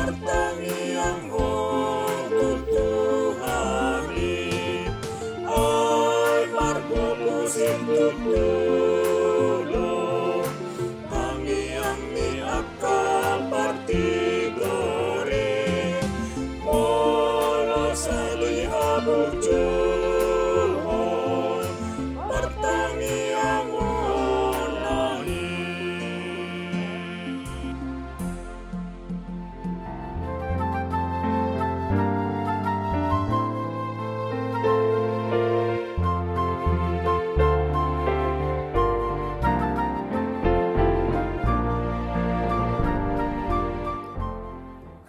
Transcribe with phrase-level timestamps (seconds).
[0.00, 0.49] muerta.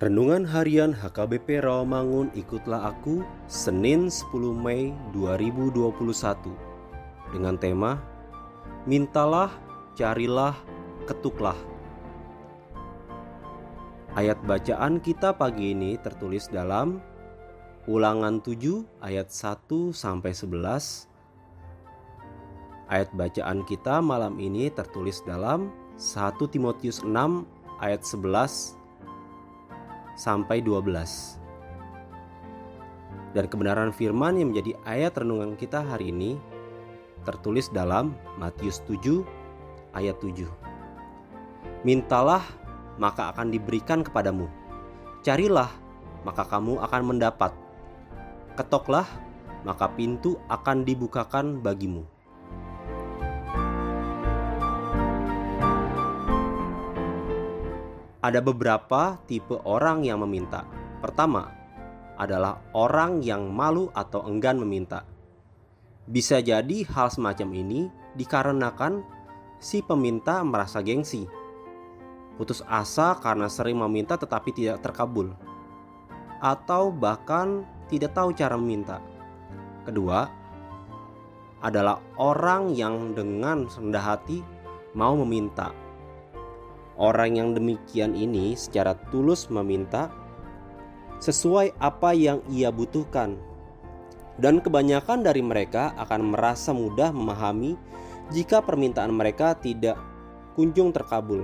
[0.01, 5.77] Renungan Harian HKBP Rawamangun Ikutlah Aku Senin 10 Mei 2021
[7.29, 8.01] dengan tema
[8.89, 9.53] Mintalah,
[9.93, 10.57] carilah,
[11.05, 11.53] ketuklah.
[14.17, 16.97] Ayat bacaan kita pagi ini tertulis dalam
[17.85, 22.89] Ulangan 7 ayat 1 sampai 11.
[22.89, 25.69] Ayat bacaan kita malam ini tertulis dalam
[26.01, 27.13] 1 Timotius 6
[27.77, 28.80] ayat 11
[30.15, 31.41] sampai 12.
[33.31, 36.35] Dan kebenaran firman yang menjadi ayat renungan kita hari ini
[37.23, 39.23] tertulis dalam Matius 7
[39.95, 40.47] ayat 7.
[41.87, 42.43] Mintalah
[42.99, 44.51] maka akan diberikan kepadamu.
[45.23, 45.71] Carilah
[46.27, 47.55] maka kamu akan mendapat.
[48.59, 49.07] Ketoklah
[49.63, 52.03] maka pintu akan dibukakan bagimu.
[58.21, 60.61] Ada beberapa tipe orang yang meminta.
[61.01, 61.49] Pertama,
[62.21, 65.01] adalah orang yang malu atau enggan meminta.
[66.05, 69.01] Bisa jadi hal semacam ini dikarenakan
[69.57, 71.25] si peminta merasa gengsi,
[72.37, 75.33] putus asa karena sering meminta tetapi tidak terkabul,
[76.41, 79.01] atau bahkan tidak tahu cara meminta.
[79.85, 80.29] Kedua,
[81.61, 84.41] adalah orang yang dengan rendah hati
[84.97, 85.73] mau meminta.
[87.01, 90.13] Orang yang demikian ini secara tulus meminta
[91.17, 93.41] sesuai apa yang ia butuhkan.
[94.37, 97.73] Dan kebanyakan dari mereka akan merasa mudah memahami
[98.29, 99.97] jika permintaan mereka tidak
[100.53, 101.41] kunjung terkabul.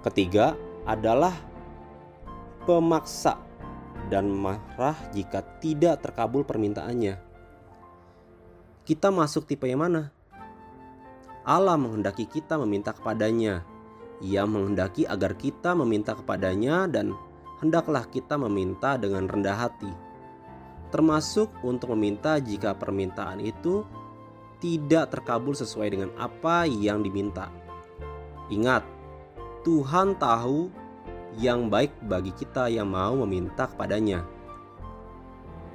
[0.00, 0.56] Ketiga
[0.88, 1.36] adalah
[2.64, 3.36] pemaksa
[4.08, 7.20] dan marah jika tidak terkabul permintaannya.
[8.84, 10.08] Kita masuk tipe yang mana?
[11.44, 13.73] Allah menghendaki kita meminta kepadanya.
[14.22, 17.10] Ia menghendaki agar kita meminta kepadanya dan
[17.58, 19.90] hendaklah kita meminta dengan rendah hati.
[20.92, 23.82] Termasuk untuk meminta jika permintaan itu
[24.62, 27.50] tidak terkabul sesuai dengan apa yang diminta.
[28.52, 28.86] Ingat,
[29.66, 30.70] Tuhan tahu
[31.40, 34.22] yang baik bagi kita yang mau meminta kepadanya.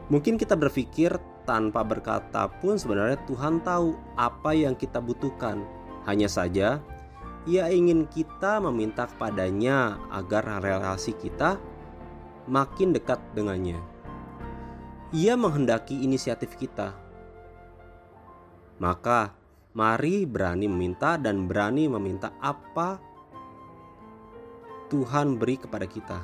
[0.09, 5.61] Mungkin kita berpikir tanpa berkata pun sebenarnya Tuhan tahu apa yang kita butuhkan.
[6.07, 6.81] Hanya saja
[7.47, 11.55] ia ingin kita meminta kepadanya agar relasi kita
[12.49, 13.79] makin dekat dengannya.
[15.15, 16.93] Ia menghendaki inisiatif kita.
[18.79, 19.33] Maka
[19.71, 22.99] mari berani meminta dan berani meminta apa
[24.89, 26.19] Tuhan beri kepada kita.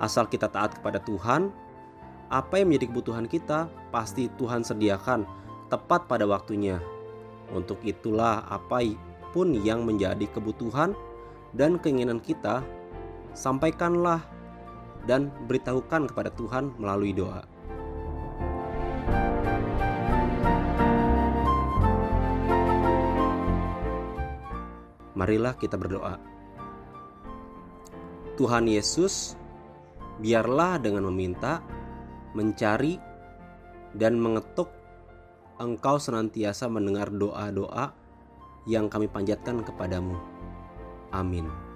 [0.00, 1.52] Asal kita taat kepada Tuhan,
[2.32, 5.28] apa yang menjadi kebutuhan kita pasti Tuhan sediakan
[5.68, 6.99] tepat pada waktunya.
[7.50, 8.86] Untuk itulah apa
[9.34, 10.94] pun yang menjadi kebutuhan
[11.54, 12.62] dan keinginan kita,
[13.34, 14.22] sampaikanlah
[15.06, 17.42] dan beritahukan kepada Tuhan melalui doa.
[25.20, 26.16] Marilah kita berdoa.
[28.40, 29.36] Tuhan Yesus,
[30.16, 31.60] biarlah dengan meminta,
[32.32, 32.96] mencari,
[33.92, 34.72] dan mengetuk,
[35.60, 37.92] Engkau senantiasa mendengar doa-doa
[38.64, 40.16] yang kami panjatkan kepadamu.
[41.12, 41.69] Amin.